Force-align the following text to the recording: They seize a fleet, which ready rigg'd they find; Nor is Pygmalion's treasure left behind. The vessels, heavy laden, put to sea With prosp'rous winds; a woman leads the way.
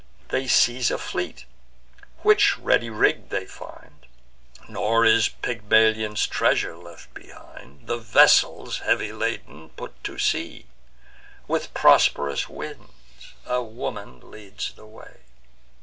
They 0.29 0.47
seize 0.47 0.89
a 0.89 0.97
fleet, 0.97 1.45
which 2.23 2.57
ready 2.57 2.89
rigg'd 2.89 3.29
they 3.29 3.45
find; 3.45 4.07
Nor 4.67 5.05
is 5.05 5.29
Pygmalion's 5.29 6.25
treasure 6.25 6.75
left 6.75 7.13
behind. 7.13 7.85
The 7.85 7.99
vessels, 7.99 8.79
heavy 8.79 9.13
laden, 9.13 9.69
put 9.69 10.03
to 10.05 10.17
sea 10.17 10.65
With 11.47 11.75
prosp'rous 11.75 12.49
winds; 12.49 13.33
a 13.45 13.61
woman 13.61 14.27
leads 14.31 14.71
the 14.71 14.87
way. 14.87 15.17